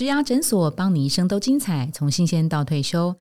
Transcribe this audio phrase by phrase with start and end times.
[0.00, 3.14] 植牙诊所，帮你一生都精彩，从新鲜到退休。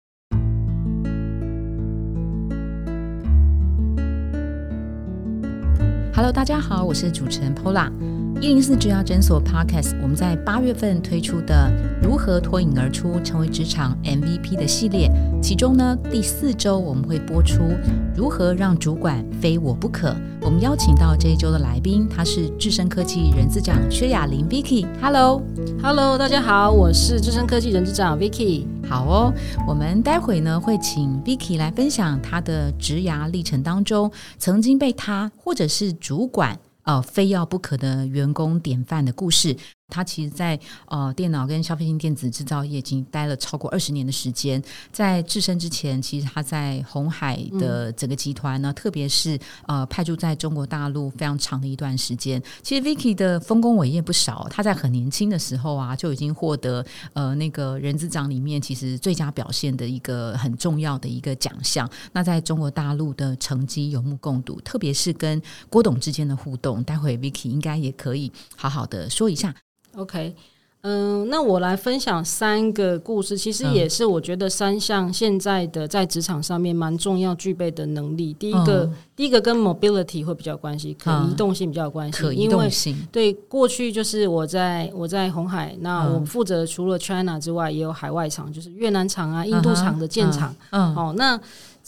[6.14, 7.92] Hello，大家好，我是主持人 Pola。
[8.40, 11.72] 一零四职牙诊所 Podcast，我们在八月份推出的
[12.04, 15.12] “如何脱颖而出，成为职场 MVP” 的系列，
[15.42, 17.64] 其中呢第四周我们会播出
[18.16, 20.16] “如何让主管非我不可”。
[20.42, 24.86] 我们邀请到这一周的来宾，他是智深科技人资长薛雅玲 Vicky。
[25.02, 28.68] Hello，Hello，大家好，我是智深科技人资长 Vicky。
[28.88, 29.34] 好哦，
[29.68, 39.56] 我们待会呢会请 Vicky 来分享他的职涯历程当中，曾经被他或者是主管呃非要不可的员工典范的故事。
[39.90, 44.62] 他其实，在呃电脑跟消费性电子制造业已经待了超过二十年的时间。
[44.92, 52.42] 在置身之前，其实他在红海的整个集团呢，特别是呃派驻在中国大陆非常长的一段时间。
[52.62, 61.90] 其实 Vicky 的丰功伟业不少，他在很年轻的时候啊，就已经获得呃那个人资长里面其实最佳表现的一个很重要的一个奖项。
[62.12, 69.56] 那在中国大陆的成绩有目共睹，特别是跟郭董之间的互动，待会 Vicky 应该也可以好好的说一下。
[69.98, 70.36] OK，
[70.82, 78.32] 嗯，那我来分享三个故事，其实也是我觉得三项现在的在职场上面蛮重要具备的能力。
[78.34, 82.22] 第一个，第一个跟 mobility 会比较关系，可移动性比较有关系。
[82.22, 90.56] 可移动性对过去就是我在我在红海，那我负责除了 China 之外，也有海外厂，就是越南厂啊、印度厂的建厂。
[90.70, 91.40] 嗯，哦，那。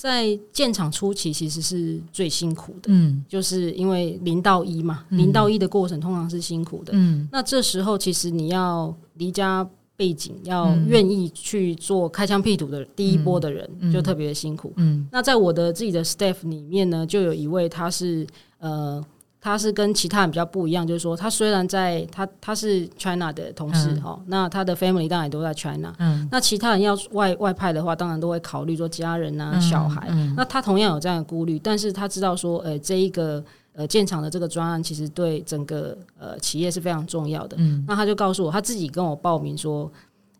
[0.01, 18.25] 在建厂初期，其实是最辛苦的，嗯，就是因为零到一嘛，零到一的过程通常是辛苦的，嗯，那这时候其实你要离家背景，要愿意去做开疆辟土的第一波的人，就特别的辛苦，嗯，那在我的自己的 staff 里面呢，就有一位他是
[18.59, 19.03] 呃。
[19.41, 33.41] 他是跟其他人比较不一样，就是说，他虽然在他他是 China 的同事哈，那他的 family 当然都在 China，嗯，那其他人要外外派的话，当然都会考虑说家人啊、小孩，那他同样有这样的顾虑，但是他知道说，呃，这一个
[33.71, 39.89] 呃建厂的这个专案其实对整个呃企业是非常重要的，嗯，那他就告诉我，他自己跟我报名说，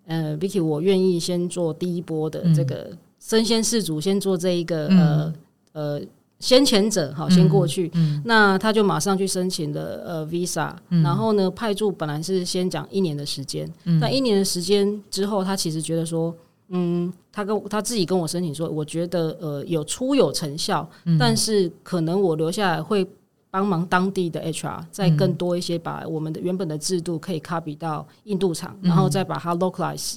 [0.08, 5.34] 呃，Vicky，我愿意先做第一波的这个身先士卒，先做这一个呃
[5.72, 6.02] 呃。
[6.40, 7.92] 先前者好，先过去，
[8.24, 10.74] 那他就马上去申请了呃 visa，
[11.04, 13.70] 然后呢派驻本来是先讲一年的时间，
[14.00, 16.34] 但一年的时间之后，他其实觉得说，
[16.70, 20.90] 嗯，他跟他自己跟我申请说，我觉得呃有初有成效，
[21.20, 23.06] 但是可能我留下来会
[23.52, 30.16] 帮忙当地的 HR 再更多一些，把我们的原本的制度可以 copy 到印度厂，然后再把它 localize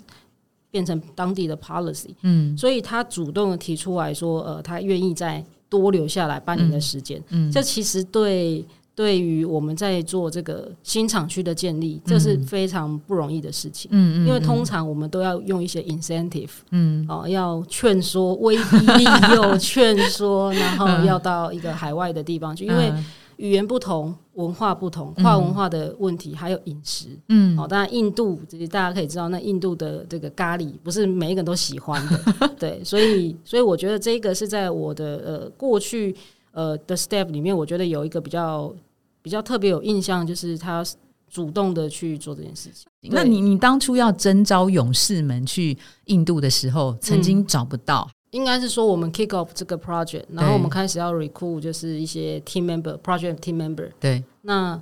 [0.71, 5.45] 变成当地的 policy，嗯，所以他主动的提出来说，呃，他愿意在
[5.79, 8.63] 多留下来半年的时间，嗯这其实对
[8.95, 13.89] 对于我们在做这个新厂区的建立，这是非常不容易的事情。
[13.91, 22.93] 嗯嗯，因为通常我们都要用一些 incentive，嗯，哦，要劝说、威逼利诱、 劝说，然后要到一个海外的地方去，因为。
[23.37, 36.15] 语言不同，文化不同，跨文化的问题，还有饮食，嗯，哦，当然印度，其实大家可以知道，那印度的这个咖喱不是每一个人都喜欢的， 对，所以，所以我觉得这个是在我的呃过去
[36.53, 38.73] 呃的 step 里面，我觉得有一个比较
[39.21, 40.85] 比较特别有印象，就是他
[41.31, 42.87] 主动的去做这件事情。
[43.11, 48.09] 那你你当初要征召勇士们去印度的时候，曾经找不到。
[48.33, 53.89] 应该是说，我们 kick off 这个 project，然后我们开始要 recruit，就是一些 team member，project team member。
[53.99, 54.23] 对。
[54.43, 54.79] 那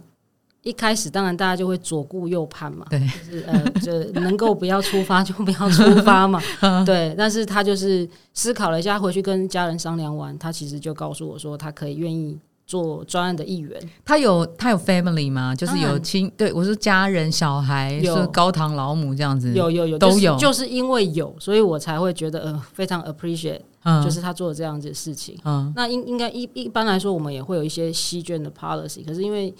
[0.62, 6.41] 一开始，当然大家就会左顾右盼嘛，对，就是呃， 就能够不要出发就不要出发嘛，
[6.84, 7.15] 对。
[7.16, 12.39] 但是他就是思考了一下，回去跟家人商量完，他其实就告诉我说，他可以愿意。
[12.70, 15.53] 做专案的一员，他有他有 family 吗？
[15.53, 23.60] 就是有亲，对我是家人、小孩，有高堂老母这样子，有有有都有，就是因为有，所以我才会觉得呃非常 appreciate，
[24.04, 25.36] 就是他做的这样子的事情。
[25.44, 29.53] 嗯，那应应该一一般来说，我们也会有一些西卷的 policy，可是因为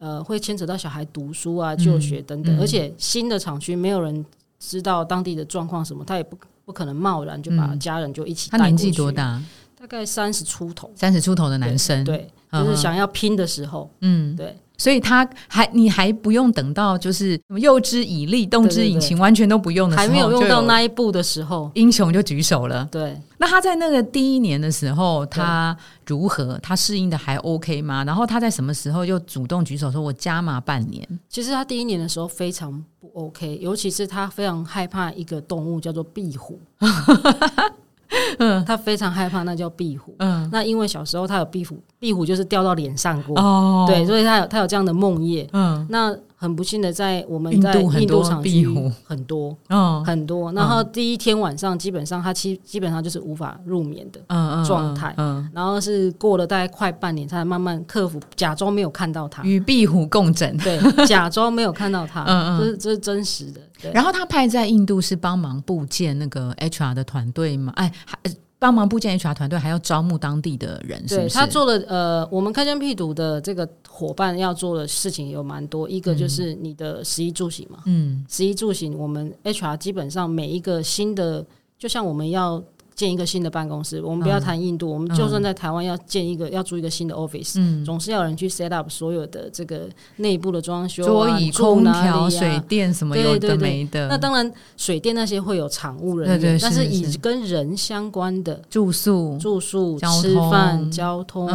[0.00, 4.26] 呃会牵扯到小孩读书啊、就学等等，而且新的厂区没有人
[4.58, 8.50] 知道当地的状况什么，他也不不可能贸然就把家人就一起。
[8.50, 9.40] 他年纪多大？
[9.78, 12.28] 大概三十出头，三十出头的男生，对。
[12.52, 22.88] 就是想要拼的时候，嗯，对，所以他还你还不用等到就是诱之以利，动之以情，完全都不用的时候，还没有用到那一步的时候，英雄就举手了。
[22.90, 25.76] 对，那他在那个第一年的时候，他
[26.06, 26.58] 如何？
[26.62, 28.02] 他适应的还 OK 吗？
[28.04, 31.06] 然后他在什么时候又主动举手说“我加码半年”？
[31.28, 36.58] 其实他第一年的时候非常不 OK，尤其是他非常害怕一个动物叫做壁虎。
[38.38, 40.14] 嗯，他非常害怕，那叫壁虎。
[40.18, 43.38] 嗯，那因为小时候他有壁虎，壁虎就是掉到脸上过。
[43.40, 45.48] 哦，对，所以他有他有这样的梦魇。
[45.52, 48.66] 嗯，那很不幸的，在我们在印度厂区
[49.04, 50.50] 很多， 嗯，很多。
[50.54, 54.18] 然后第一天晚上，基本上他基基本上就是无法入眠的
[54.64, 55.14] 状态。
[55.18, 60.56] 嗯，然后是过了大概快半年，才慢慢克服，假装没有看到他，与壁虎共枕。
[60.56, 63.60] 对，假装没有看到他， 嗯嗯，这是这是真实的。
[63.92, 67.70] 然后他派在印度是帮忙部建那个 HR 的团队吗？
[67.76, 68.18] 哎，还。
[68.60, 81.44] 帮忙部建 HR 团队，还要招募当地的人，是他做了呃，我们开疆辟土的这个伙伴要做的事情有蛮多，一个就是你的食衣住行嘛，嗯，食衣住行，我们 HR 基本上每一个新的，
[81.76, 82.62] 就像我们要。
[83.00, 94.06] 建一个新的办公室，我们不要谈印度，我们就算在台湾要建一个，要租一个新的 office，总是要有人去 set up 所有的这个内部的装修，桌椅、空调、水电什么有的没的。
[94.08, 101.48] 那当然，水电那些会有厂务人员，但是以跟人相关的住宿、住宿、吃饭、交通，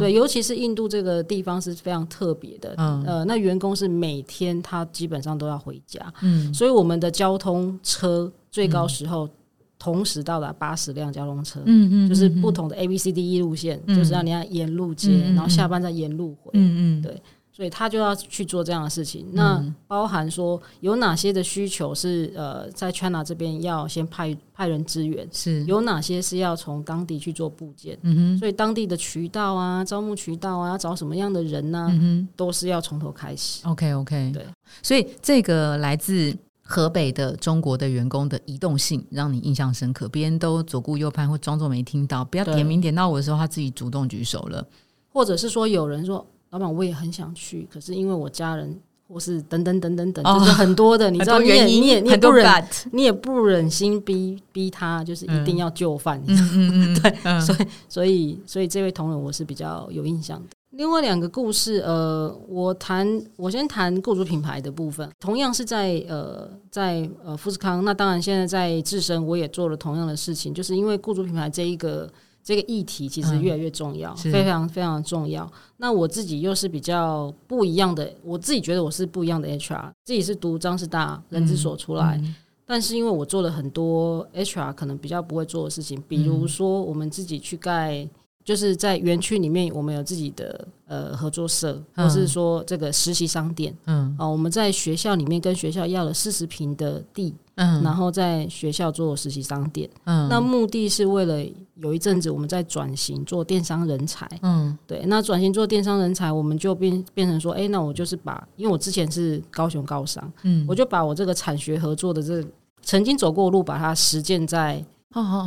[0.00, 2.74] 对，尤其是印度这个地方是非常特别的。
[3.06, 9.28] 呃，那员工是每天他基本上都要回家，嗯，所以我们的交通车最高时候。
[9.78, 17.22] 同时到达八十辆交通车，嗯嗯，就是不同的 A B C D E 路线，就是让你要沿路接，然后下班再沿路回，嗯嗯，对，
[17.52, 19.26] 所以他就要去做这样的事情。
[19.32, 25.64] 那包含说有哪些的需求是呃在 China 这边要先派派人支援，是。
[25.66, 33.64] 有哪些是要从当地去做部件，嗯哼，所以当地的渠道啊、招募渠道啊、要找什么样的人呢，嗯哼，都是要从头开始。
[33.64, 34.44] OK OK，对，
[34.82, 36.36] 所以这个来自。
[36.70, 44.62] 河北的中国的员工的移动性让你印象深刻，别人都左顾右盼或装作没听到，不要点名点到我的时候，他自己主动举手了，
[45.10, 48.78] 或者是说有人说老板我也很想去，可是因为我家人
[49.08, 60.57] 或是等等等等等，就是很多的，你知道你也你也你也不忍，你也不忍心逼逼他，就是一定要就范，嗯嗯嗯， 对，所以所以所以这位同仁我是比较有印象的。
[60.78, 65.10] 另外两个故事，呃，我谈，我先谈雇主品牌的部分。
[65.18, 72.08] 同样是在呃，在呃富士康，那当然现在在自身我也做了同样的事情，就是因为雇主品牌这一个
[72.44, 75.50] 这个议题其实越来越重要，非常非常重要。
[75.78, 82.22] 那我自己又是比较不一样的，我自己觉得我是不一样的 HR，自己是读张师大人资所出来，
[82.64, 88.08] 但是因为我做了很多 HR 可能比较不会做的事情，比如说我们自己去盖。
[88.48, 93.76] 就是在园区里面，我们有自己的呃合作社，或是说这个实习商店。
[93.84, 99.86] 嗯，啊，我们在学校里面跟学校要了四十平的地，嗯，然后在学校做实习商店。
[100.04, 104.26] 嗯，那目的是为了有一阵子我们在转型做电商人才。
[104.40, 112.42] 嗯，对，那转型做电商人才，我们就变变成说，哎，那我就是把，因为我之前是高雄高商，嗯，我就把我这个产学合作的这
[112.80, 114.82] 曾经走过的路，把它实践在。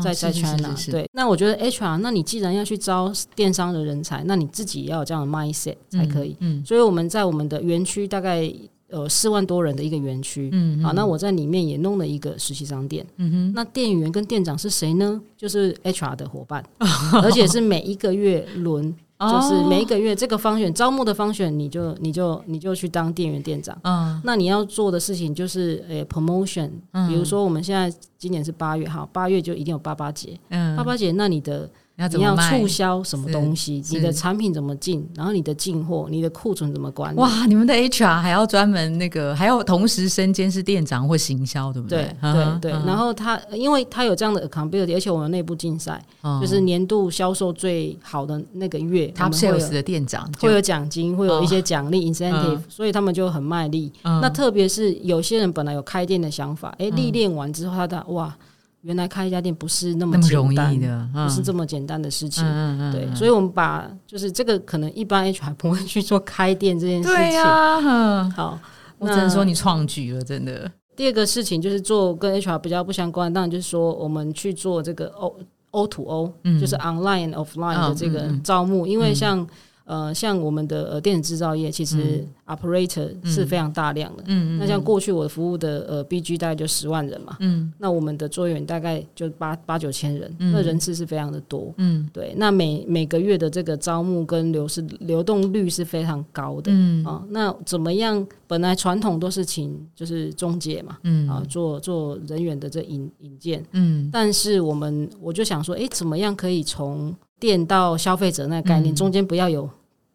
[0.03, 6.35] 在在 China，对，那我觉得 HR，那你既然要去招电商的人才，那你自己也要有这样的 mindset 才可以。
[6.39, 8.51] 嗯，所以我们在我们的园区大概
[8.89, 13.05] 呃四万多人的一个园区，嗯，好，那我在里面也弄了一个实习商店。
[13.17, 15.21] 嗯哼，那店员跟店长是谁呢？
[15.37, 16.65] 就是 HR 的伙伴，
[17.21, 18.93] 而且是每一个月轮。
[19.29, 23.77] 就是每一个月这个方选招募的方选，你就你就你就去当店员店长。
[23.83, 26.69] 嗯，那你要做的事情就是诶 promotion，
[27.07, 30.39] 比如说我们现在今年是八月哈，八月就一定有八八节。
[30.49, 31.69] 嗯，八八节那你的。
[32.17, 33.83] 你要促销什么东西？
[33.91, 35.07] 你的产品怎么进？
[35.15, 37.19] 然后你的进货、你的库存怎么管理？
[37.19, 37.45] 哇！
[37.45, 42.03] 你们的 HR 还要专门那个，还要同时身兼是店长或行销，对不对？
[42.19, 42.71] 对对对。
[42.85, 46.03] 然后他，因为他有这样的 accountability，而且我们内部竞赛，
[46.41, 53.91] 就是年度销售最好的那个月，Top Sales 的店长会有奖金，会有一些奖励 incentive，所以他们就很卖力。
[54.03, 58.35] 那特别是有些人本来有开店的想法，哎，历练完之后，他的哇。
[58.81, 62.43] 原来开一家店不是那么容易的，不是这么简单的事情。
[62.91, 67.15] 对，所以，我们把就是这个可能一般 HR 不会去做开店这件事情。
[67.15, 68.59] 对呀，好，
[68.97, 70.71] 我只能说你创举了，真的。
[70.95, 75.35] 第二个事情就是做跟 HR 比较不相关，当然就是说我们去做这个 O
[75.71, 79.47] O to O，就是 online offline 的这个招募，因为像。
[79.91, 84.23] 呃，像我们的呃电子制造业，其实 operator 是非常大量的。
[84.27, 84.57] 嗯嗯。
[84.57, 87.35] 那像过去我服务的呃 BG 大概就十万人嘛。
[87.41, 87.73] 嗯。
[87.77, 91.73] 那我们的作业员大概就八八九千人，那人次是非常的多。
[91.75, 92.09] 嗯。
[92.13, 96.71] 对，那每每个月的这个招募跟流失流动率是非常高的。
[96.71, 97.03] 嗯。
[97.03, 98.25] 啊，那怎么样？
[98.47, 100.97] 本来传统都是请就是中介嘛。
[101.03, 101.27] 嗯。
[101.27, 103.61] 啊，做做人员的这引引荐。
[103.73, 104.09] 嗯。
[104.09, 109.69] 但是我们我就想说，哎，怎么样可以从店到消费者那个概念中间不要有。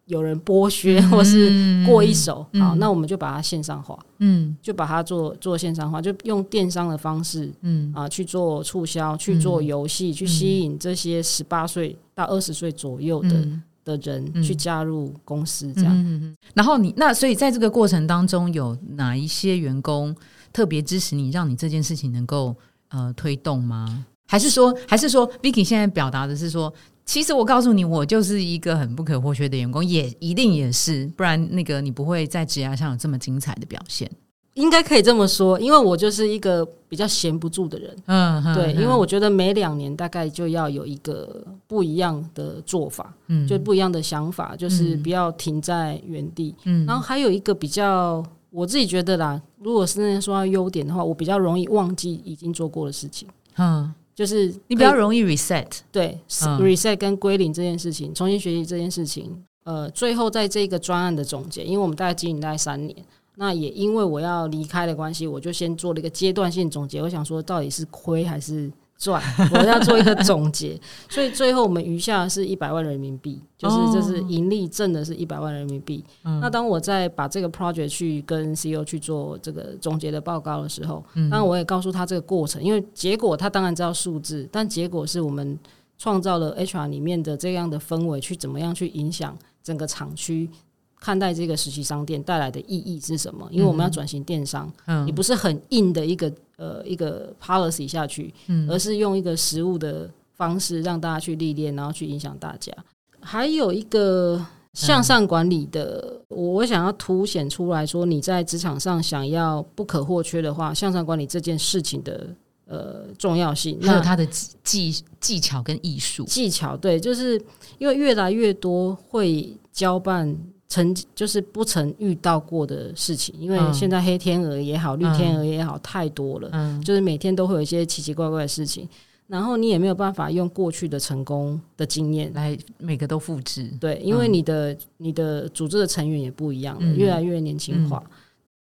[0.07, 7.93] 有人剥削或是过一手，好，那我们就把它线上化，嗯，就把它做做线上化，就用电商的方式，嗯。
[7.95, 13.49] 啊去做促销，去做游戏，去吸引这些十八岁到二十岁左右的
[13.85, 16.37] 的人去加入公司，这样。
[16.55, 20.15] 然后你那所以在这个过程当中，有哪一些员工
[20.53, 22.55] 特别支持你，让你这件事情能够
[22.91, 24.05] 呃推动吗？
[24.29, 26.73] 还是说，还是说，Vicky 现在表达的是说，
[27.07, 34.11] 其实我告诉你，我就是一个很不可或缺的员工，也一定也是，不然那个你不会在职涯上有这么精彩的表现。
[34.55, 37.95] 应该可以这么说，因为我就是一个比较闲不住的人。
[38.07, 46.55] 嗯，对，因为我觉得每两年大概就要有一个不一样的做法，嗯，就不一样的想法，就是不要停在原地。
[46.65, 53.29] 嗯，然后还有一个比较，我自己觉得啦，如果是说到优点的话，我比较容易忘记已经做过的事情。
[53.59, 56.19] 嗯，就是你比较容易 reset，对
[56.59, 62.97] ，reset 跟归零这件事情，重新学习这件事情，呃，最后在这个专案的总结，因为我们大概经营大概三年。
[63.39, 67.03] 那也因为我要离开的关系，我就先做了一个阶段性总结。
[67.03, 69.23] 我想说，到底是亏还是赚？
[69.53, 70.79] 我要做一个总结。
[71.09, 76.05] 所以最后我们余下是一百万人民币，就是这是盈利挣的是一百万人民币。
[76.41, 85.59] 那当我在把这个 project 去跟 CEO 去做这个总结的报告的时候，当然我也告诉他这个过程，因为结果他当然知道数字，但结果是我们
[85.99, 90.51] 创造了 HR 里面的这样的氛围，去怎么样去影响整个厂区。
[90.99, 93.47] 看待这个实习商店带来的意义是什么？
[93.51, 102.73] 因为我们要转型电商，嗯你不是很硬的一个呃一个 policy 下去，嗯而是用一个实物的方式让大家去历练，然后去影响大家。
[103.21, 112.27] 还有一个向上管理的，我想要凸显出来说，你在职场上想要不可或缺的话，向上管理这件事情的
[112.67, 114.27] 呃重要性，还有它的
[114.65, 116.77] 技技巧跟艺术技巧。
[116.77, 117.41] 对，就是
[117.79, 120.37] 因为越来越多会交办。
[120.69, 128.89] 曾就是不曾遇到过的事情，因为现在黑天鹅也好，绿天鹅也好，太多了，就是每天都会有一些奇奇怪怪的事情，
[129.29, 133.73] 然后你也没有办法用过去的成功的经验来每个都复制。
[133.81, 138.03] 对，因为你的你的组织的成员也不一样，越来越年轻化。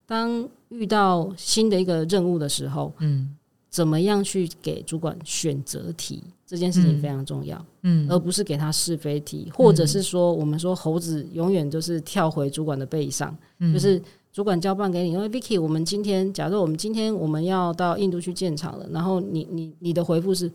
[0.06, 3.34] 当遇到新的一个任务的时候，嗯。
[3.76, 13.36] 怎么样去给主管选择题这件事情非常重要，嗯，而不是给他是非题，或者是说我们说猴子永远就是跳回主管的背上，
[13.74, 14.00] 就是
[14.32, 20.50] 主管交办给你，因为 Vicky，我们今天假如我们今天我们要到印度去建厂了，然后你你你的回复是，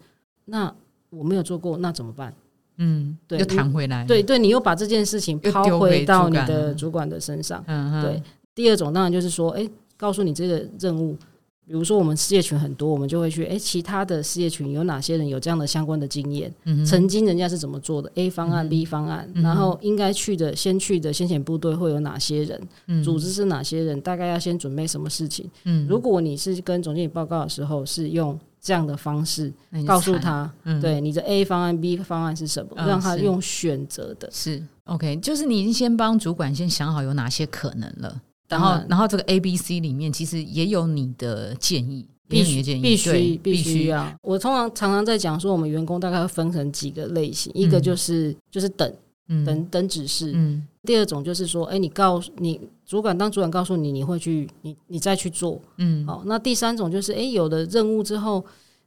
[0.45, 0.73] 那
[1.11, 2.33] 我没有做过，那怎么办？
[2.77, 8.23] 嗯，对，又弹回来，对对，你又把这件事情抛回到你的主管的身上，嗯对。
[8.55, 11.15] 第二种当然就是说，哎，告诉你这个任务。
[11.71, 16.53] 比如说，我们事业群很多，我们就会去哎，其他的事业群有哪些人有这样的相关的经验？
[16.85, 23.01] 曾经人家是怎么做的？A 方案、B 方案，然后应该去的、先去的先遣部队会有哪些人？
[23.01, 24.01] 组织是哪些人？
[24.01, 25.49] 大概要先准备什么事情？
[25.87, 29.53] 如果你是跟总经理报告的时候，是用这样的方式
[29.87, 30.51] 告诉他，
[30.81, 34.29] 对你的 A 方案、B 方案是什么，让他用选择的。
[34.29, 38.21] 是 OK，就是你已经先帮主管先想好有哪些可能了。
[38.51, 44.15] 然后，然后这个 A、B、C 里面其实也有你的建议，必须必须必须啊！
[44.21, 48.93] 我通常常常在讲说，我们员工大概会分成几个类型，一个就是就是等
[49.45, 58.43] 等等指示，嗯，第二种就是说，哎，你告诉你主管，当主管告诉你，你会去，你你再去做，嗯，好，那第三种就是，哎，有了任务之后，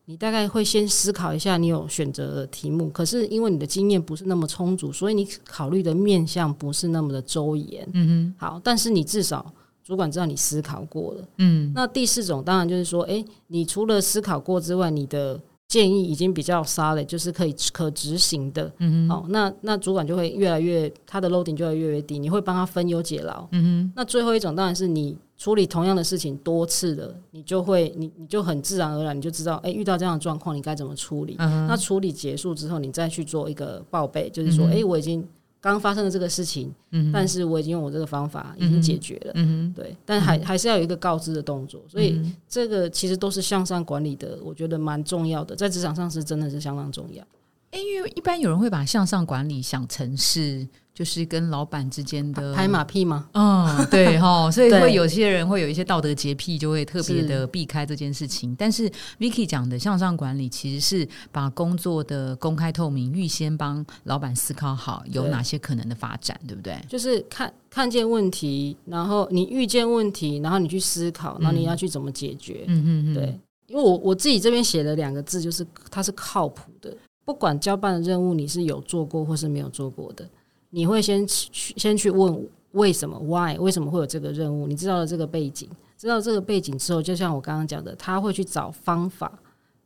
[0.06, 9.52] 你大概会先思考一下，你有选择的题目，可是因为你的经验不是那么充足，所以你考虑的面向不是那么的周延，嗯哼，好，但是你至少。
[9.86, 35.26] 主管知道你思考过了，嗯，那第四种当然就是说，哎，你除了思考过之外，你的建议已经比较沙了，就是可以可执行的，嗯好，那那主管就会越来越他的 loading 就会越来越低，你会帮他分忧解劳，嗯哼，那最后一种当然是你处理同样的事情多次的，你就会你你就很自然而然你就知道，哎，遇到这样的状况你该怎么处理，那处理结束之后，你再去做一个报备，就是说，哎，我已经。
[35.60, 36.70] 刚发生的这个事情，
[37.10, 39.32] 但是我已经用我这个方法已经解决了，
[39.74, 47.24] 对，但还还是要有一个告知的动作，所以这个其实都是向上管理的，我觉得蛮重要的，在职场上是真的是相当重要。
[47.70, 50.68] 因为一般有人会把向上管理想成是。
[50.94, 53.28] 就是跟老板之间的拍马屁吗？
[53.32, 58.54] 嗯，对哈， 所以会有些人会有一些道德洁癖，就会特别的避开这件事情。
[58.56, 66.78] 但是 Vicky 讲的向上管理，其实是把工作的公开透明，预先帮老板思考好有哪些可能的发展，对不对？
[66.88, 72.64] 就是看看见问题，然后你遇见问题，然后你去思考，然后你要去怎么解决。
[72.68, 73.40] 嗯嗯嗯，对。
[73.66, 76.96] 因为我我自己这边写了两个字，就是它是靠谱的。
[77.24, 80.28] 不管交办的任务你是有做过或是没有做过的。
[80.74, 83.56] 你会先去先去问为什么？Why？
[83.60, 84.66] 为什么会有这个任务？
[84.66, 89.38] 你知道了这个背景，知道这个背景之后，就像我刚刚讲的，他会去找方法，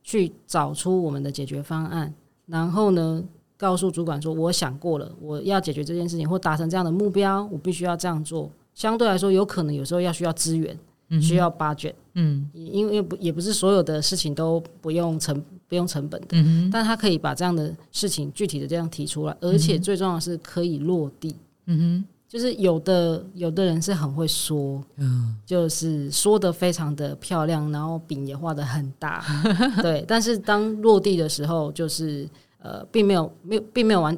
[0.03, 2.11] 去找出我们的解决方案。
[2.47, 3.23] 然后呢，
[3.55, 8.49] 告诉主管说，我想过了，我要解决这件事情或达成这样的目标，我必须要这样做。
[8.73, 10.75] 相对来说，有可能有时候要需要资源，
[11.21, 16.35] 需要 budget，嗯，因为不也不是所有的事情都不用成不用成本的，
[16.71, 21.33] 但他可以把这样的事情具体的这样提出来，而且最重要的是可以落地，
[21.67, 29.23] 嗯哼，就是有的有的人是很会说，嗯，就是说的非常的漂亮，然后饼也画的很大，
[29.81, 34.17] 对，但是当落地的时候，就是呃，并没有没有并没有完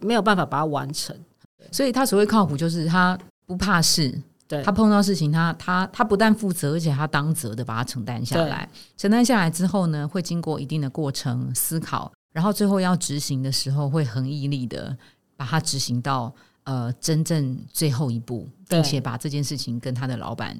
[0.00, 1.14] 没有办法把它完成，
[1.70, 3.18] 所以他所谓靠谱就是他。
[3.44, 4.18] 不怕事，
[4.52, 8.68] 对他碰到事情，他他他不但负责，而且他当责的把它承担下来。
[8.98, 14.94] 承担下来之后呢，会经过一定的过程思考，然后最后要执行的时候，会很毅力的
[15.36, 16.30] 把它执行到
[16.64, 20.54] 呃真正最后一步，并且把这件事情跟他的老板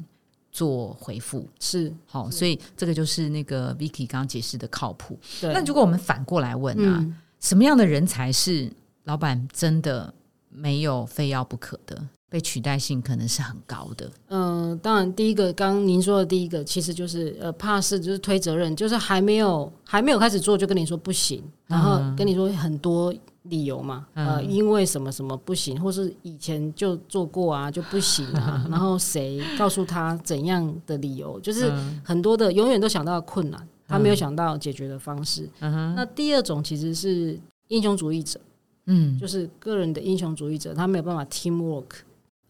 [0.51, 1.47] 做回复。
[1.61, 5.19] 是好，所以这个就是那个 Vicky 刚刚解释的靠谱。
[5.43, 7.07] 那如果我们反过来问啊，
[7.41, 8.73] 什么样的人才是
[9.05, 10.15] 老板真的
[10.49, 12.03] 没有非要不可的？
[12.33, 14.11] 被取代性可能是很高的。
[14.29, 23.13] 嗯，当然，第一个，刚刚您说的第一个，其实就是呃，怕是就是推责任，就是还没有还没有开始做，就跟你说不行，然后跟你说很多
[23.43, 31.71] 理由嘛，呃，因为什么什么不行，或是以前就做过啊就不行啊， 然后谁告诉他怎样的理由，就是
[32.03, 35.47] 很多的永远都想到困难，他没有想到解决的方式。
[35.61, 38.41] 那第二种其实是英雄主义者，
[38.87, 41.89] 嗯，就是个人的英雄主义者，他没有办法 team work。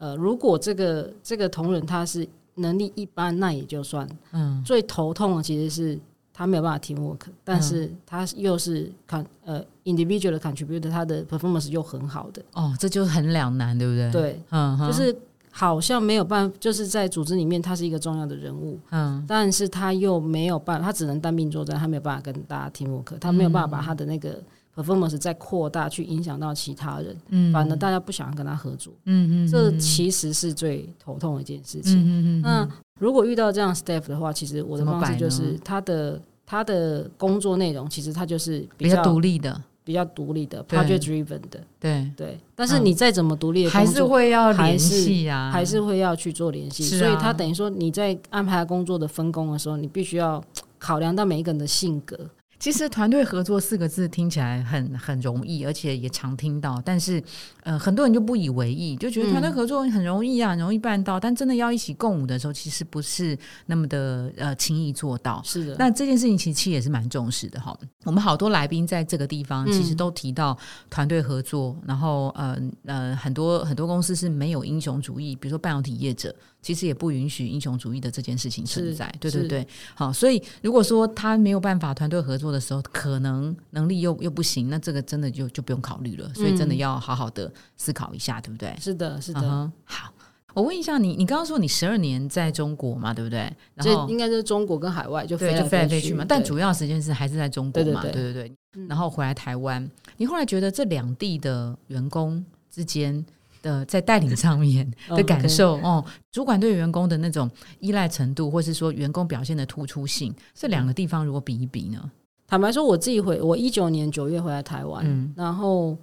[0.03, 4.05] 呃，如果这个这个同仁他是能力一般，那也就算。
[4.33, 5.97] 嗯，最头痛的其实是
[6.35, 12.43] 他没有办法 team work，但是他又是看呃 individual 的 contributor，他的 performance 又很好的。
[12.53, 14.11] 哦，这就很两难，对不对？
[14.11, 15.17] 对，嗯，就是
[15.53, 24.43] 好像没有办法，就是在组织里面他是一个重要的人物，嗯，但是他又没有办法，他只能单兵作战，他没有办法跟大家 team work，他没有办法把他的那个。
[24.75, 31.95] Performance 在扩大，去影响到其他人，嗯，反而大家不想跟他合作，嗯嗯，这其实是最头痛的一件事情。
[31.99, 32.43] 嗯嗯嗯。
[32.43, 42.39] 那如果遇到这样 staff 的话，其实我的方式就是他的他的工作内容，其实他就是比较独立的，比较独立的，project driven 的，对对。
[42.55, 46.85] 但是你再怎么独立，还是会要联系啊，还是会要去做联系。
[46.85, 50.43] 所以他等于说你在安排工作的分工的时候，你必须要
[50.79, 52.19] 考量到每一个人的性格。
[52.63, 57.21] 其实团队合作四个字听起来很很容易，而且也常听到，但是
[57.65, 61.19] 呃很多人就不以为意，就觉得团队合作很容易啊，很容易办到。
[61.19, 65.43] 但真的要一起共舞的时候，其实不是那么的呃轻易做到。
[65.45, 67.77] 是的，那这件事情其实也是蛮重视的哈。
[68.05, 70.57] 我们好多来宾在这个地方其实都提到
[70.89, 76.33] 团队合作，然后呃呃很多很多公司是没有英雄主义，比如说半导体业者。
[76.63, 79.67] 其实也不允许英雄主义的这件事情存在，对对对。
[79.97, 86.33] 好，所以如果说他没有办法团队合作的时候，可能能力又又不行，那这个真的就就不用考虑了。
[86.35, 88.73] 所以真的要好好的思考一下，对不对？
[88.81, 89.73] 是的，是的。
[89.85, 90.15] 好，
[90.55, 93.53] 我问一下你，你刚刚说你十二年在中国嘛，对不对？
[93.75, 96.25] 然后应该是中国跟海外就飞就飞来飞去嘛。
[96.29, 98.03] 但主要时间是还是在中国嘛？
[98.03, 98.53] 对对对。
[98.89, 103.27] 然后回来台湾，你后来觉得这两地的员工之间？
[103.63, 112.11] 的在带领上面 的感受哦，主管对员工的那种依赖程度，或是说员工表现的突出性，这两个地方如果比一比呢？
[112.47, 115.97] 坦白说，我自己回我一九年九月回来台湾，然后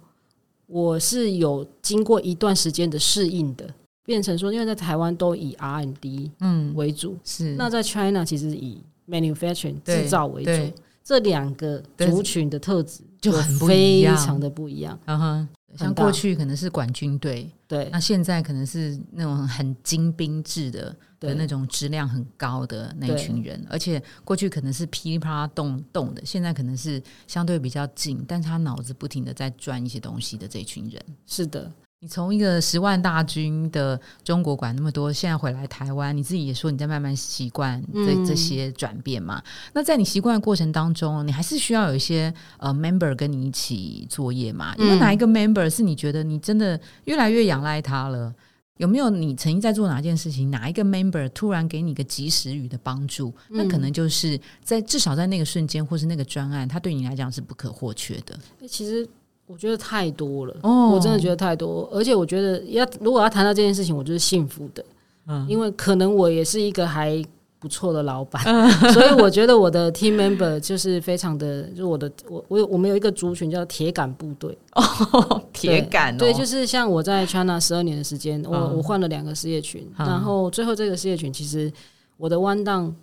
[0.66, 3.72] 我是有经过一段时间的适应的，
[4.04, 15.48] 变成说，因为在台湾都以 R N D 嗯为主，是那在 China 其实以 manufacturing 制造为主，这两个族群的特质就很不一样非常的不一样，嗯哼。
[15.76, 31.70] 像过去可能是管军队，对，那现在可能是那种很精兵制的的那种质量很高的那一群人，而且过去可能是噼里啪啦动动的，现在可能是相对比较静，但是他脑子不停的在转一些东西的这群人，是的。
[32.02, 39.42] 你从一个十万大军的中国管那么多，现在回来台湾，你自己也说你在慢慢习惯这这些转变嘛？
[39.74, 44.74] 那在你习惯的过程当中，你还是需要有一些呃 member 跟你一起作业嘛？
[44.78, 48.34] 有没有哪一个 member 是你觉得你真的越来越仰赖他了？
[48.78, 53.30] 有没有你曾经在做哪件事情，哪一个 member 突然给你个及时雨的帮助？
[53.50, 58.38] 那可能就是在至少在那个瞬间，或是那个专案，它对你来讲是不可或缺的。
[58.66, 59.06] 其实。
[59.50, 64.84] 我觉得太多了，我真的觉得太多，而且我觉得要如果要谈到这件事情，我就是幸福的，
[65.26, 67.20] 嗯，因为可能我也是一个还
[67.58, 68.40] 不错的老板，
[68.94, 81.72] 所以我觉得我的 team member 就是非常的，就我的我我有我们有一个族群叫铁杆部队哦， 铁杆对，就是像我在 China 十二年的时间，我我换了两个事业群，然后最后这个事业群其实
[82.16, 82.94] 我的弯档。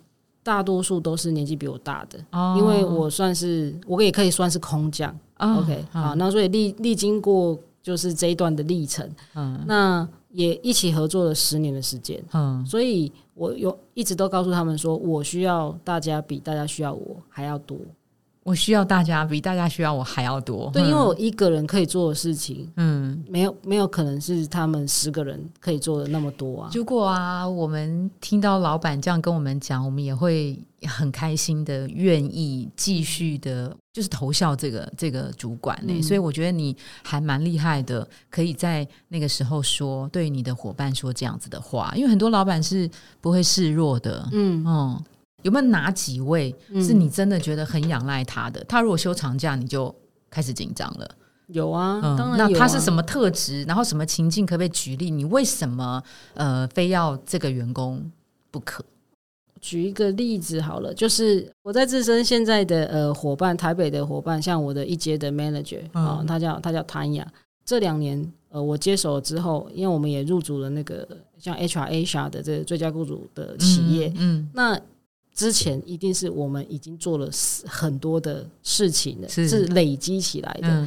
[0.48, 2.18] 大多数都是年纪比我大的，
[2.56, 5.14] 因为我算是我也可以算是空降。
[5.36, 17.76] OK，好，那所以历历经过就是这一段的历程，嗯，那也一起合作了十年的时间，嗯，所以我有一直都告诉他们说，我需要大家比大家需要我还要多。
[18.48, 26.70] 我需要大家比大家需要我还要多，对，因为我一个人可以做的事情，嗯，没有没有可能是他们十个人可以做的那么多啊。
[26.72, 36.00] 如果啊，我们听到老板这样跟我们讲，我们也会很开心的，愿意继续的，就是投效这个这个主管呢。
[36.00, 44.64] 所以我觉得你还蛮厉害的，可以在那个时候说对你的伙伴说这样子的话，因为很多老板是不会示弱的，嗯。
[44.66, 45.04] 嗯。
[45.42, 48.62] 有没有哪几位是你真的觉得很仰赖他的？
[48.64, 49.94] 他如果休长假，你就
[50.28, 51.08] 开始紧张了。
[51.46, 52.38] 有啊，当然。
[52.38, 53.62] 那他是什么特质？
[53.62, 54.44] 然后什么情境？
[54.44, 55.10] 可不可以举例？
[55.10, 56.02] 你为什么
[56.34, 58.10] 呃非要这个员工
[58.50, 58.84] 不可？
[59.60, 67.26] 举一个例子好了，就是我在自身现在的呃伙伴，台北的伙伴，像我的一阶的 manager 啊，他叫他叫谭雅。
[67.64, 74.78] 这两年呃我接手了之后，因为我们也入主了那个像 HR Asia 的这个最佳雇主的企业，嗯，那。
[75.38, 77.30] 之前一定是我们已经做了
[77.64, 80.84] 很多的事情了，是累积起来的。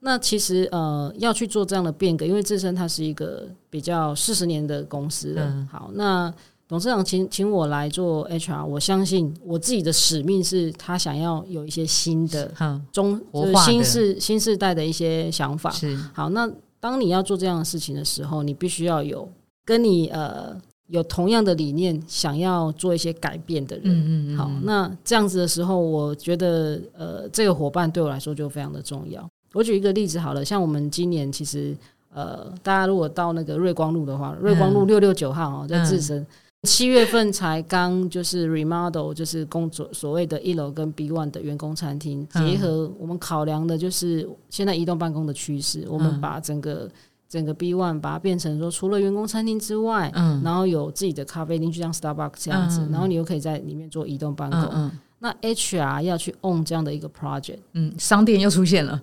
[0.00, 5.68] 那其实呃，要去做这样的变革，因为自身它是一个比较四十年的公司了。
[5.70, 6.34] 好，那
[6.66, 12.52] 董事长请请我来做 HR，我相信我自己的使命是他想要有一些新的
[12.90, 13.20] 中
[13.64, 15.70] 新世新世代的一些想法。
[15.70, 19.30] 是好，那当你要做这样的事情的时候，你必须要有
[19.64, 20.60] 跟你呃。
[20.88, 29.28] 有同样的理念，想要做一些改变的人，嗯嗯好，那这样子的时候，我觉得呃，这个伙伴对我来说就非常的重要。
[29.52, 31.76] 我举一个例子好了，像我们今年其实
[32.14, 36.24] 呃，大家如果到那个瑞光路的话，瑞光路六六九号哦，在自身
[36.62, 46.88] 七月份才刚就是 remodel，就是工作所谓的一楼跟 B one 的员工餐厅，结合我们考量的就是现在移动办公的趋势，我们把整个。
[47.28, 54.60] 整个 B One 把它变成说，除了员工餐厅之外，嗯，然后有自己的咖啡厅，就像 Starbucks 这样子，然后你又可以在里面做移动办公。
[54.72, 59.02] 嗯那 HR 要去 own 这样的一个 project，嗯，商店又出现了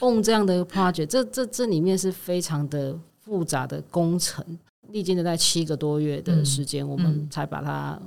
[0.00, 4.42] ，own 这样的一个 project，这这这里面是非常的复杂的工程，
[4.88, 8.00] 历经了在七个多月的时间，我们才把它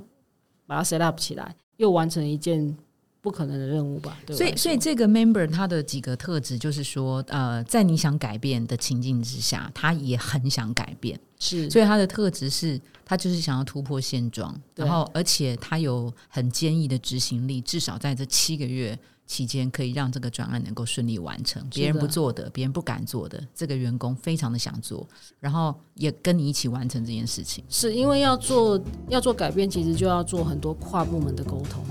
[0.66, 2.76] 把它 set up 起来，又完成一件。
[3.20, 4.16] 不可能的任务吧？
[4.28, 11.18] 所以，所以这个 member 他的几个特质就是说，呃，在你想改变的情境之下，他也很想改变。
[11.40, 21.64] 是，所以他的特质是他就是想要突破现状，然后而且他有很坚毅的执行力，至少在这七个月期间可以让这个专案能够顺利完成。
[21.70, 25.06] 别人不做的，别人不敢做的，这个员工非常的想做，
[25.38, 27.62] 然后也跟你一起完成这件事情。
[27.68, 31.82] 是因为要做要做改变，其实就要做很多跨部门的沟通。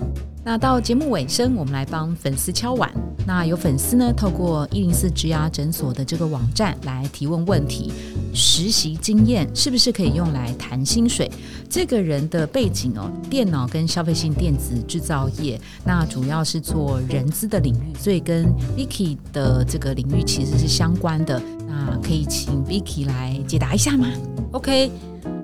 [0.43, 2.89] 那到节目尾声，我们来帮粉丝敲碗。
[3.26, 7.91] 那有粉丝呢，透过一零四植牙诊所的这个网站来提问问题：
[8.34, 11.30] 实习经验是不是可以用来谈薪水？
[11.70, 18.46] 这个人的背景哦，电脑跟消费性电子制造业，那主要是做人资的领域，所以跟
[18.78, 21.41] Vicky 的这个领域其实是相关的。
[21.86, 24.08] 那可以请 Vicky 来解答一下吗
[24.52, 24.92] ？OK。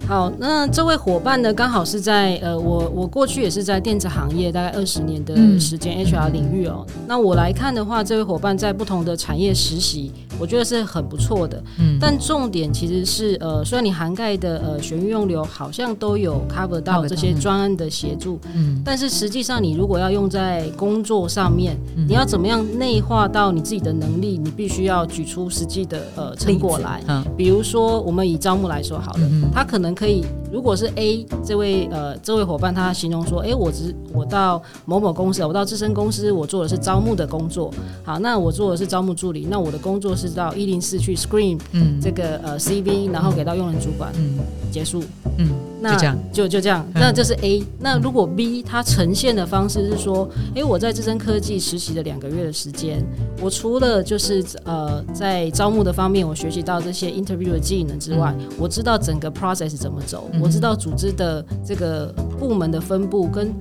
[0.06, 6.86] 好，那这位伙伴呢，刚好是在呃，我我过去也是在电子行业大概二十年的时间 HR 领域哦。
[7.08, 10.12] 那我来看的话，这位伙伴在不同的产业实习，
[10.44, 11.64] 我觉得是很不错的。
[11.80, 27.02] 嗯，但重点其实是呃，虽然你涵盖的呃学运用流好像都有 cover 到这些专案的协助，嗯，但是实际上你如果要用在工作上面，你要怎么样内化到你自己的能力，你必须要举出实际的呃成果来。
[27.08, 29.22] 嗯，比如说我们以招募来说好了，
[29.54, 29.94] 他可能。
[29.94, 37.74] 可以，如果是 A 这位呃这位伙伴，他形容说，哎，我只我到某某公司，我到自身公司，我做的是招募的工作。
[38.04, 42.00] 好，那我做的是招募助理，那我的工作是到一零四去 screen 嗯。
[42.00, 44.38] 这个呃 CV，然后给到用人主管嗯。
[44.72, 45.02] 结束。
[45.40, 45.50] 嗯
[45.84, 47.62] 那这样就就这样，那这是 A。
[47.80, 53.06] 那如果 B 它呈现的方式是说，哎，我在自身科技实习了两个月的时间，
[53.42, 59.74] 我除了就是呃在招募的方面，我学习到这些 interview 的技能之外，我知道整个 process。
[59.84, 60.30] 怎么走？
[60.42, 62.06] 我知道组织的这个
[62.40, 63.54] 部门的分布跟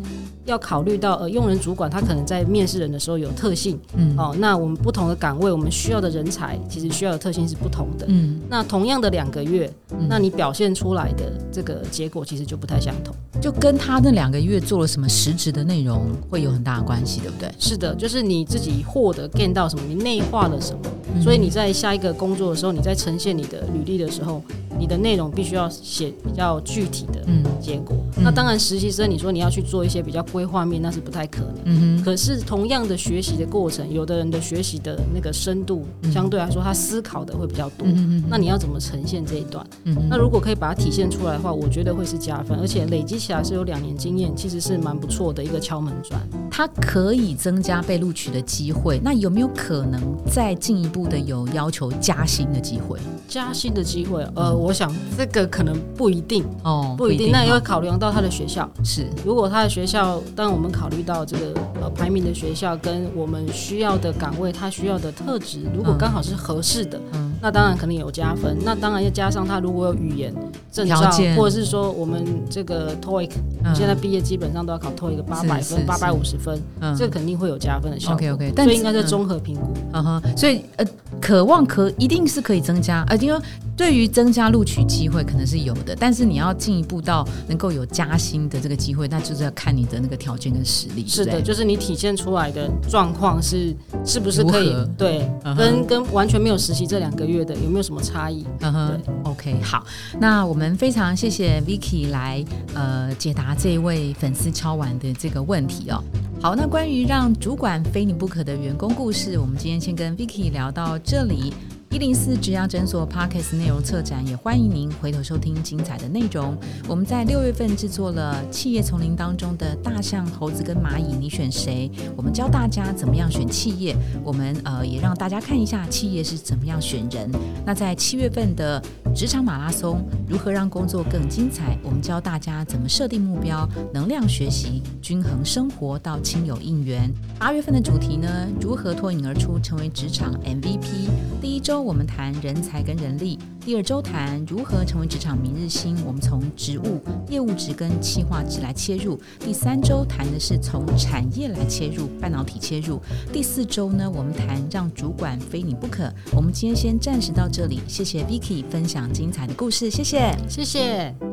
[0.44, 9.72] 要考虑到呃，用人主管他可能在面试人的时候有特性，嗯，哦，那我们不同的岗位，我们需要的人才其实需要的特性是不同的，嗯，那同样的两个月，
[10.08, 17.48] 那你表现出来的这个结果其实就不太相同，就跟他那两个月做了什么实质的内容会有很大的关系，对不对？
[17.58, 24.42] 是的，就是你自己获得 gain 到什么，你内化了什么，所以你在下一个工作的时候，你在呈现你的履历的时候。
[24.78, 27.22] 你的内容必须要写比较具体的
[27.60, 27.94] 结果。
[28.16, 31.56] 那当然，实习生你说你要去做一些比较规划面，那是不太可能。
[31.66, 37.86] 嗯可是同样的学习的过程，有的人的学习的那个深度相对来说，他思考的会比较多。
[37.86, 39.64] 嗯那你要怎么呈现这一段？
[39.84, 46.20] 嗯那如果可以把它体现出来的话，我觉得会是加分，而且累积起来是有两年经验，其实是蛮不错的一个敲门砖。
[46.50, 49.00] 它可以增加被录取的机会。
[49.02, 52.98] 那有没有可能再进一步的有要求加薪的机会？
[53.28, 54.26] 加薪的机会？
[54.34, 54.72] 呃，我。
[54.72, 57.30] 想这个可能不一定哦，不一定。
[57.30, 68.56] 那因为考量到他的学校是，如果他的学校，当我们考虑到这个呃排名的学校跟我们需要的岗位，它需要的特质，如果刚好是合适的，嗯，那当然肯定有加分。
[68.64, 70.32] 那当然要加上他如果有语言
[70.72, 70.98] 证照，
[71.36, 73.30] 或者是说我们这个 TOEIC，
[73.74, 76.58] 现在毕业基本上都要考 TOEIC 八百分、八百五十分，
[76.96, 78.14] 这肯定会有加分的效果。
[78.14, 79.74] OK OK，所以应该是综合评估。
[79.92, 80.86] 嗯哼，所以呃，
[81.20, 83.38] 渴望可一定是可以增加，呃，因为
[83.76, 84.62] 对于增加录。
[84.62, 91.04] 录取机会可能是有的，但是你要进一步到能够有加薪的这个机会，那就是要看你的那个条件跟实力。
[91.04, 93.74] 是的，就是你体现出来的状况是
[94.06, 95.28] 是不是可以对，
[95.58, 98.44] 跟跟完全没有实习这两个月的有没有什么差异？
[98.60, 99.84] 嗯哼，OK，好，
[100.20, 106.02] 那我们非常谢谢 Vicky 来呃解答这一位粉丝敲完的这个问题哦。
[106.40, 111.54] 好，那关于让主管非你不可的员工故事，我们今天先跟 Vicky 聊到这里。
[111.92, 116.56] 一零四植牙诊所 Parkes 内容策展，也欢迎您回头收听精彩的内容。
[116.88, 121.90] 我们在六月份制作了《企业丛林》当中的大象、猴子跟蚂蚁，你选谁？
[122.16, 123.94] 我们教大家怎么样选企业。
[124.24, 127.30] 我们呃也让大家看一下企业是怎么样选人。
[127.66, 128.82] 那在七月份的
[129.14, 131.76] 职场马拉松，如何让工作更精彩？
[131.82, 137.12] 我们教大家怎么设定目标，能量学习，均衡生活到亲友应援。
[137.38, 138.48] 八月份的主题呢？
[138.58, 141.10] 如何脱颖而出，成为职场 MVP？
[141.42, 145.96] 第一周我们谈人才跟人力，第二周谈如何成为职场明日星。
[146.06, 149.20] 我们从职务、业务值跟企划值来切入。
[149.40, 153.00] 第三周谈的是从产业来切入，半导体切入。
[153.32, 156.12] 第四周呢，我们谈让主管非你不可。
[156.32, 161.31] 我们今天先暂时到这里，谢谢 Vicky 分享精彩的故事，谢谢，谢谢。